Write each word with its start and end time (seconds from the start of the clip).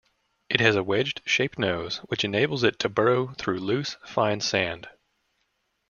It 0.49 0.61
has 0.61 0.75
a 0.75 0.81
wedged-shaped 0.83 1.59
nose 1.59 1.97
which 2.07 2.23
enables 2.25 2.63
it 2.63 2.79
to 2.79 2.89
burrow 2.89 3.35
through 3.37 3.59
loose, 3.59 3.97
fine 4.03 4.41
sand. 4.41 4.89